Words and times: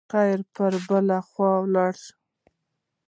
خبرې 0.11 0.37
پر 0.55 0.73
بل 0.87 1.07
خوا 1.29 1.51
لاړې. 1.73 2.07